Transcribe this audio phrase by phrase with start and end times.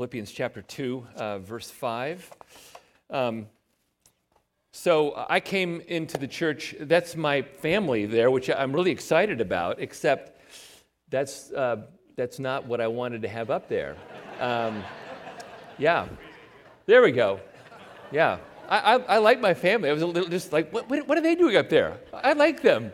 [0.00, 2.30] Philippians chapter 2, uh, verse 5.
[3.10, 3.48] Um,
[4.72, 9.78] so I came into the church, that's my family there, which I'm really excited about,
[9.78, 10.40] except
[11.10, 11.82] that's, uh,
[12.16, 13.94] that's not what I wanted to have up there.
[14.40, 14.82] Um,
[15.76, 16.08] yeah,
[16.86, 17.38] there we go.
[18.10, 18.38] Yeah,
[18.70, 19.90] I, I, I, like my family.
[19.90, 21.98] I was a little just like, what, what are they doing up there?
[22.14, 22.90] I like them.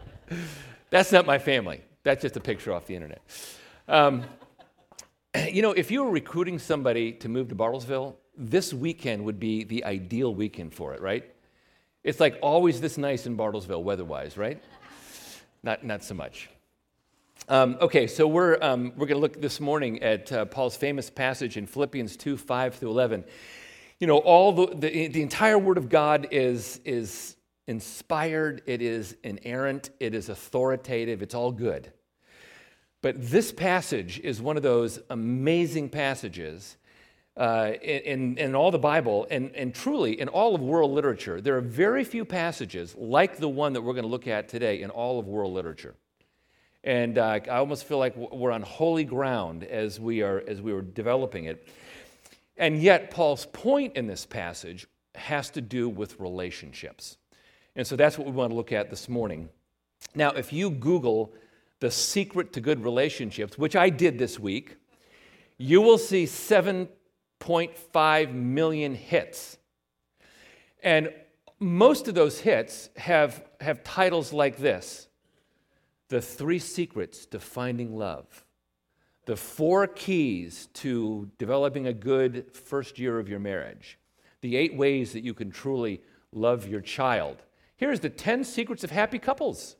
[0.90, 1.80] that's not my family.
[2.02, 3.22] That's just a picture off the internet.
[3.86, 4.24] Um,
[5.52, 9.64] you know, if you were recruiting somebody to move to Bartlesville, this weekend would be
[9.64, 11.24] the ideal weekend for it, right?
[12.04, 14.62] It's like always this nice in Bartlesville weather-wise, right?
[15.62, 16.48] not, not so much.
[17.48, 21.10] Um, okay, so we're, um, we're going to look this morning at uh, Paul's famous
[21.10, 23.24] passage in Philippians 2 5 through 11.
[24.00, 27.36] You know, all the, the, the entire Word of God is, is
[27.66, 31.92] inspired, it is inerrant, it is authoritative, it's all good.
[33.00, 36.76] But this passage is one of those amazing passages
[37.36, 41.40] uh, in, in all the Bible, and, and truly in all of world literature.
[41.40, 44.82] There are very few passages like the one that we're going to look at today
[44.82, 45.94] in all of world literature.
[46.82, 50.72] And uh, I almost feel like we're on holy ground as we, are, as we
[50.72, 51.68] were developing it.
[52.56, 57.18] And yet, Paul's point in this passage has to do with relationships.
[57.76, 59.48] And so that's what we want to look at this morning.
[60.16, 61.32] Now, if you Google
[61.80, 64.76] the secret to good relationships, which I did this week,
[65.56, 69.58] you will see 7.5 million hits.
[70.82, 71.12] And
[71.60, 75.08] most of those hits have, have titles like this
[76.08, 78.44] The Three Secrets to Finding Love,
[79.26, 83.98] The Four Keys to Developing a Good First Year of Your Marriage,
[84.40, 87.42] The Eight Ways That You Can Truly Love Your Child.
[87.76, 89.76] Here's the 10 Secrets of Happy Couples.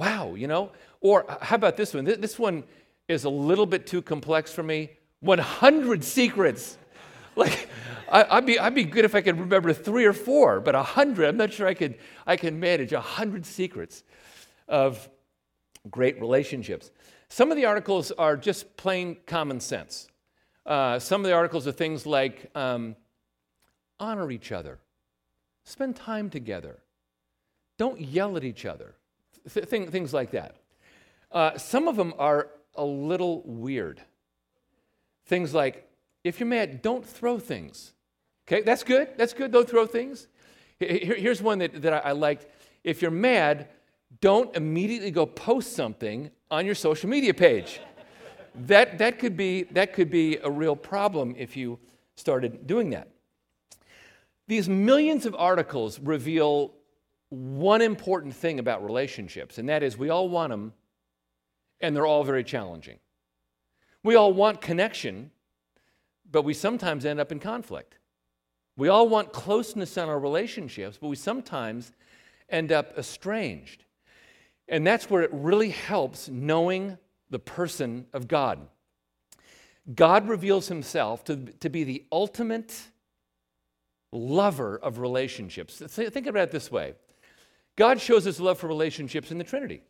[0.00, 0.70] Wow, you know?
[1.02, 2.06] Or how about this one?
[2.06, 2.64] This one
[3.06, 4.88] is a little bit too complex for me.
[5.20, 6.78] 100 secrets.
[7.36, 7.68] Like,
[8.10, 11.28] I, would be, I'd be good if I could remember three or four, but 100,
[11.28, 11.94] I'm not sure I could,
[12.26, 14.02] I can manage 100 secrets
[14.66, 15.08] of
[15.88, 16.90] great relationships.
[17.28, 20.08] Some of the articles are just plain common sense.
[20.66, 22.96] Uh, some of the articles are things like um,
[24.00, 24.80] honor each other,
[25.64, 26.82] spend time together,
[27.78, 28.96] don't yell at each other,
[29.48, 30.56] th- things like that.
[31.32, 34.00] Uh, some of them are a little weird.
[35.26, 35.88] Things like,
[36.24, 37.92] if you're mad, don't throw things.
[38.46, 39.08] Okay, that's good.
[39.16, 39.52] That's good.
[39.52, 40.26] Don't throw things.
[40.78, 42.46] Here, here's one that, that I liked.
[42.82, 43.68] If you're mad,
[44.20, 47.80] don't immediately go post something on your social media page.
[48.54, 51.78] that, that, could be, that could be a real problem if you
[52.16, 53.08] started doing that.
[54.48, 56.72] These millions of articles reveal
[57.30, 60.72] one important thing about relationships, and that is we all want them,
[61.80, 62.98] and they're all very challenging.
[64.02, 65.30] We all want connection,
[66.30, 67.98] but we sometimes end up in conflict.
[68.76, 71.92] We all want closeness in our relationships, but we sometimes
[72.48, 73.84] end up estranged.
[74.68, 76.98] And that's where it really helps knowing
[77.28, 78.66] the person of God.
[79.94, 82.76] God reveals himself to, to be the ultimate
[84.12, 85.76] lover of relationships.
[85.76, 86.94] Think about it this way
[87.80, 89.80] God shows his love for relationships in the Trinity.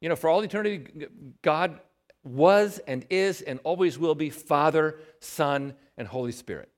[0.00, 1.06] You know, for all eternity,
[1.40, 1.78] God
[2.24, 6.68] was and is and always will be Father, Son, and Holy Spirit.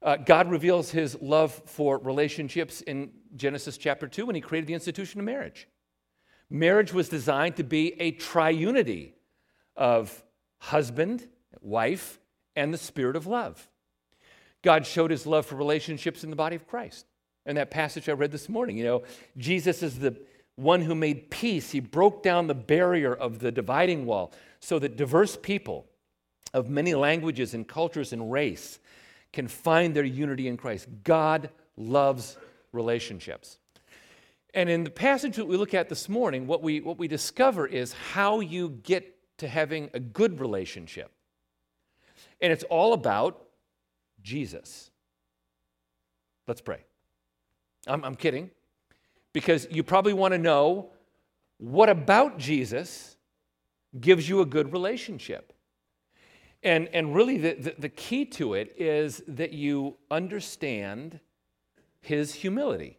[0.00, 4.72] Uh, God reveals his love for relationships in Genesis chapter 2 when he created the
[4.74, 5.68] institution of marriage.
[6.48, 9.12] Marriage was designed to be a triunity
[9.76, 10.24] of
[10.56, 11.28] husband,
[11.60, 12.18] wife,
[12.56, 13.68] and the spirit of love.
[14.62, 17.04] God showed his love for relationships in the body of Christ.
[17.46, 19.02] In that passage I read this morning, you know,
[19.36, 20.16] Jesus is the
[20.56, 21.70] one who made peace.
[21.70, 25.86] He broke down the barrier of the dividing wall so that diverse people
[26.52, 28.78] of many languages and cultures and race
[29.32, 30.86] can find their unity in Christ.
[31.02, 32.36] God loves
[32.72, 33.58] relationships.
[34.54, 37.66] And in the passage that we look at this morning, what we, what we discover
[37.66, 41.10] is how you get to having a good relationship.
[42.40, 43.42] And it's all about
[44.22, 44.90] Jesus.
[46.46, 46.84] Let's pray.
[47.86, 48.50] I'm, I'm kidding.
[49.32, 50.90] Because you probably want to know
[51.58, 53.16] what about Jesus
[54.00, 55.52] gives you a good relationship.
[56.62, 61.20] And, and really, the, the, the key to it is that you understand
[62.00, 62.98] his humility.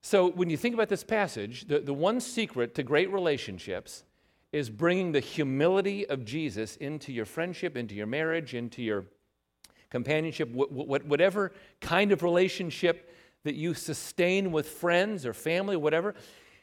[0.00, 4.04] So, when you think about this passage, the, the one secret to great relationships
[4.52, 9.06] is bringing the humility of Jesus into your friendship, into your marriage, into your
[9.90, 13.12] companionship, whatever kind of relationship
[13.44, 16.14] that you sustain with friends or family, whatever,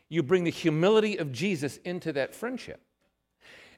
[0.09, 2.81] you bring the humility of Jesus into that friendship.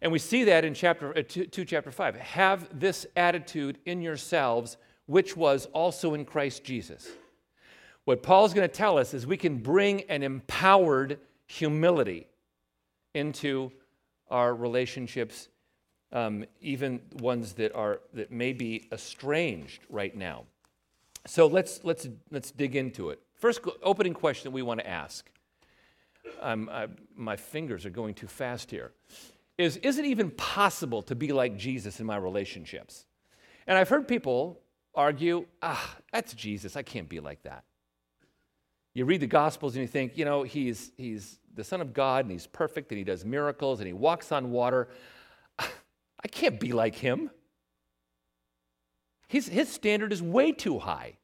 [0.01, 2.15] And we see that in chapter uh, 2, 2, chapter 5.
[2.15, 7.07] Have this attitude in yourselves, which was also in Christ Jesus.
[8.05, 12.27] What Paul's going to tell us is we can bring an empowered humility
[13.13, 13.71] into
[14.29, 15.47] our relationships,
[16.11, 20.43] um, even ones that are that may be estranged right now.
[21.25, 23.21] So let's let's let's dig into it.
[23.35, 25.29] First opening question that we want to ask.
[26.41, 28.91] I, my fingers are going too fast here.
[29.57, 33.05] Is is it even possible to be like Jesus in my relationships?
[33.67, 34.59] And I've heard people
[34.95, 36.75] argue, ah, that's Jesus.
[36.75, 37.63] I can't be like that.
[38.93, 42.25] You read the Gospels and you think, you know, he's, he's the Son of God
[42.25, 44.89] and he's perfect and he does miracles and he walks on water.
[45.59, 47.31] I can't be like him.
[49.27, 51.17] His, his standard is way too high.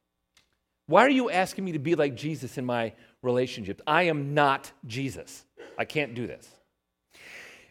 [0.86, 2.92] Why are you asking me to be like Jesus in my
[3.22, 3.80] relationships?
[3.86, 5.44] I am not Jesus.
[5.78, 6.48] I can't do this.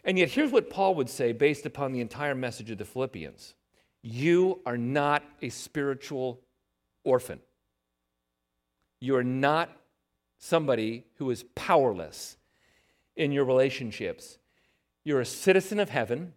[0.04, 3.54] And yet, here's what Paul would say based upon the entire message of the Philippians
[4.02, 6.40] You are not a spiritual
[7.04, 7.40] orphan.
[9.00, 9.70] You are not
[10.38, 12.36] somebody who is powerless
[13.16, 14.38] in your relationships.
[15.04, 16.34] You're a citizen of heaven,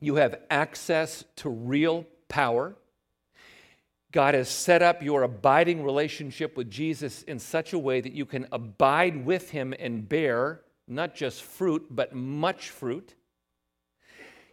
[0.00, 2.76] you have access to real power.
[4.14, 8.24] God has set up your abiding relationship with Jesus in such a way that you
[8.24, 13.16] can abide with him and bear not just fruit, but much fruit.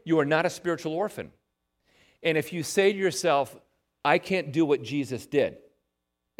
[0.04, 1.32] You are not a spiritual orphan.
[2.24, 3.56] And if you say to yourself,
[4.04, 5.58] I can't do what Jesus did,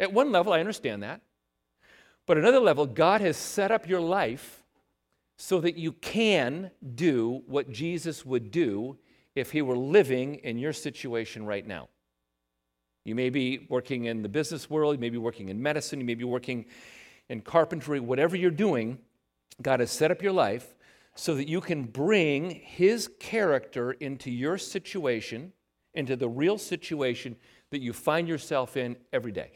[0.00, 1.20] at one level, I understand that.
[2.26, 4.64] But another level, God has set up your life
[5.36, 8.98] so that you can do what Jesus would do
[9.36, 11.88] if he were living in your situation right now.
[13.04, 16.06] You may be working in the business world, you may be working in medicine, you
[16.06, 16.66] may be working
[17.28, 18.98] in carpentry, whatever you're doing,
[19.60, 20.74] God has set up your life
[21.14, 25.52] so that you can bring his character into your situation,
[25.94, 27.36] into the real situation
[27.70, 29.50] that you find yourself in every day.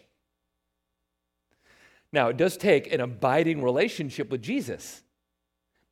[2.13, 5.03] Now, it does take an abiding relationship with Jesus,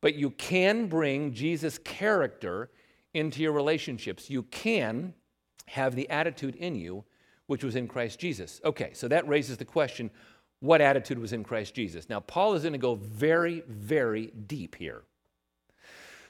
[0.01, 2.69] but you can bring Jesus' character
[3.13, 4.29] into your relationships.
[4.29, 5.13] You can
[5.67, 7.05] have the attitude in you
[7.47, 8.61] which was in Christ Jesus.
[8.63, 10.09] Okay, so that raises the question
[10.59, 12.09] what attitude was in Christ Jesus?
[12.09, 15.03] Now, Paul is going to go very, very deep here.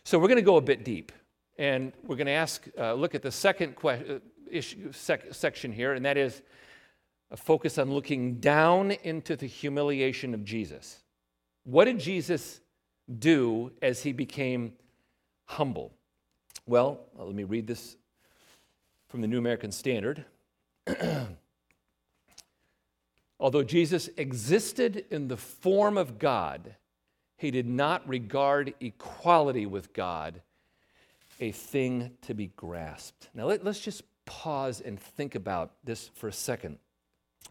[0.04, 1.12] So we're going to go a bit deep,
[1.58, 4.20] and we're going to ask, uh, look at the second que- uh,
[4.52, 6.42] issue, sec- section here, and that is
[7.32, 11.00] a focus on looking down into the humiliation of Jesus.
[11.64, 12.60] What did Jesus
[13.20, 14.74] do as he became
[15.46, 15.94] humble?
[16.68, 17.96] Well, let me read this
[19.08, 20.26] from the New American Standard.
[23.40, 26.76] Although Jesus existed in the form of God,
[27.38, 30.42] he did not regard equality with God
[31.40, 33.30] a thing to be grasped.
[33.34, 36.78] Now, let, us just pause and think about this for a second.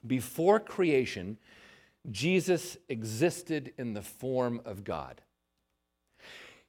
[0.07, 1.39] Before creation,
[2.11, 5.21] Jesus existed in the form of God.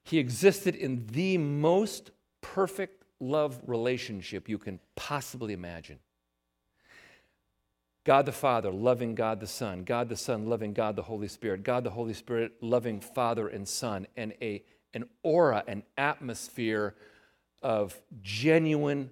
[0.03, 2.11] He existed in the most
[2.41, 5.99] perfect love relationship you can possibly imagine.
[8.05, 11.63] God the Father, loving God the Son, God the Son, loving God the Holy Spirit,
[11.63, 14.63] God the Holy Spirit, loving Father and Son, and a,
[14.93, 16.93] an aura, an atmosphere
[17.63, 19.09] of genuine,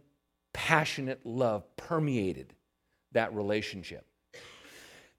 [0.54, 2.54] passionate love permeated
[3.14, 4.06] that relationship.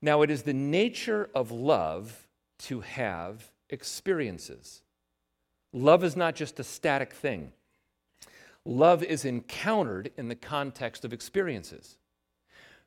[0.00, 2.28] Now, it is the nature of love
[2.60, 4.82] to have experiences.
[5.72, 7.52] Love is not just a static thing,
[8.64, 11.98] love is encountered in the context of experiences.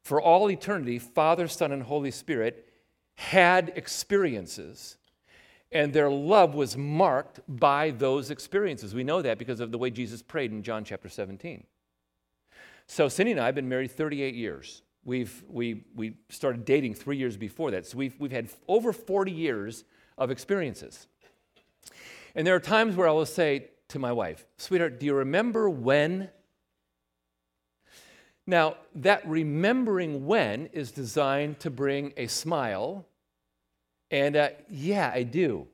[0.07, 2.69] For all eternity, Father, Son, and Holy Spirit
[3.15, 4.95] had experiences,
[5.69, 8.95] and their love was marked by those experiences.
[8.95, 11.65] We know that because of the way Jesus prayed in John chapter 17.
[12.85, 14.81] So, Cindy and I have been married 38 years.
[15.03, 17.85] We've, we, we started dating three years before that.
[17.85, 19.83] So we've, we've had over 40 years
[20.17, 21.07] of experiences.
[22.33, 25.69] And there are times where I will say to my wife, Sweetheart, do you remember
[25.69, 26.29] when?
[28.49, 33.05] Now, that remembering when is designed to bring a smile.
[34.09, 35.67] And uh, yeah, I do.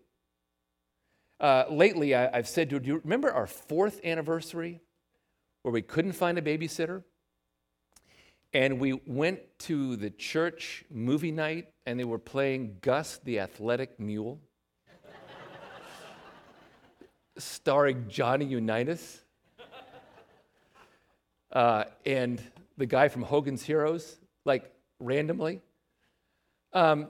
[1.39, 4.81] Uh, lately, I, have said to Do you remember our fourth anniversary
[5.61, 7.03] where we couldn't find a babysitter?
[8.53, 13.99] And we went to the church movie night and they were playing Gus the Athletic
[13.99, 14.39] Mule,
[17.37, 19.19] starring Johnny Unitas.
[21.51, 22.41] Uh, and
[22.83, 25.61] the guy from Hogan's Heroes, like randomly.
[26.73, 27.07] Um,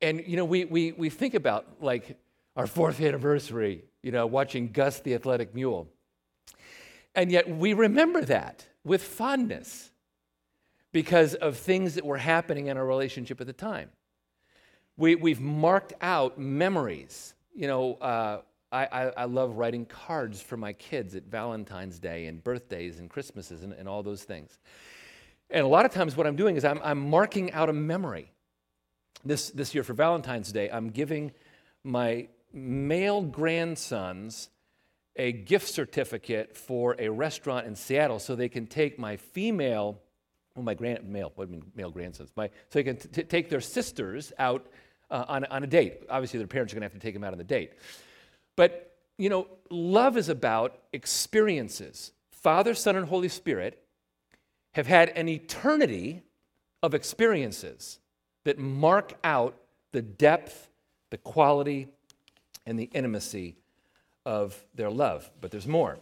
[0.00, 2.16] and, you know, we, we, we think about like
[2.54, 5.88] our fourth anniversary, you know, watching Gus the Athletic Mule.
[7.16, 9.90] And yet we remember that with fondness
[10.92, 13.90] because of things that were happening in our relationship at the time.
[14.96, 17.34] We, we've marked out memories.
[17.52, 22.26] You know, uh, I, I, I, love writing cards for my kids at Valentine's Day
[22.26, 24.60] and birthdays and Christmases and, and all those things.
[25.50, 28.32] And a lot of times, what I'm doing is I'm, I'm marking out a memory.
[29.24, 31.32] This, this year for Valentine's Day, I'm giving
[31.82, 34.50] my male grandsons
[35.16, 39.98] a gift certificate for a restaurant in Seattle so they can take my female,
[40.54, 42.30] well, my grand, male, what you mean male grandsons?
[42.36, 44.66] My, so they can t- take their sisters out
[45.10, 46.02] uh, on, on a date.
[46.10, 47.72] Obviously, their parents are going to have to take them out on the date.
[48.56, 52.12] But, you know, love is about experiences.
[52.30, 53.82] Father, Son, and Holy Spirit
[54.76, 56.20] have had an eternity
[56.82, 57.98] of experiences
[58.44, 59.56] that mark out
[59.92, 60.68] the depth,
[61.08, 61.88] the quality,
[62.66, 63.56] and the intimacy
[64.26, 65.30] of their love.
[65.40, 65.98] But there's more.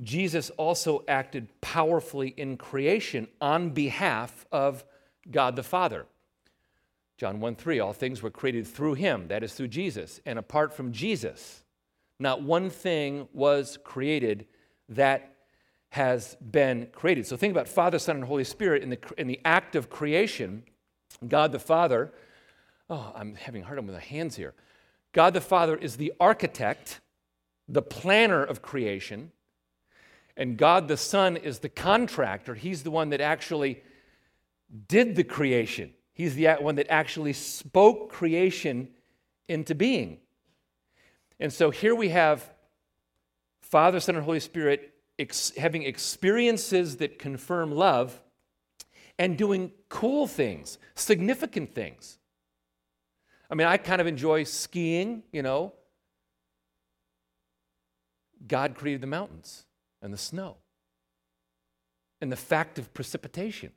[0.00, 4.82] Jesus also acted powerfully in creation on behalf of
[5.30, 6.06] God the Father.
[7.18, 10.22] John 1 3, all things were created through him, that is through Jesus.
[10.24, 11.62] And apart from Jesus,
[12.18, 14.46] not one thing was created
[14.88, 15.31] that
[15.92, 17.26] has been created.
[17.26, 20.62] So think about Father, Son, and Holy Spirit in the, in the act of creation.
[21.28, 22.10] God the Father,
[22.88, 24.54] oh, I'm having a hard time with the hands here.
[25.12, 27.00] God the Father is the architect,
[27.68, 29.32] the planner of creation,
[30.34, 32.54] and God the Son is the contractor.
[32.54, 33.82] He's the one that actually
[34.88, 35.92] did the creation.
[36.14, 38.88] He's the one that actually spoke creation
[39.46, 40.20] into being.
[41.38, 42.50] And so here we have
[43.60, 44.88] Father, Son, and Holy Spirit
[45.18, 48.20] ex- having experiences that confirm love
[49.18, 52.18] and doing cool things, significant things.
[53.50, 55.74] I mean, I kind of enjoy skiing, you know.
[58.46, 59.66] God created the mountains
[60.00, 60.56] and the snow
[62.20, 63.72] and the fact of precipitation.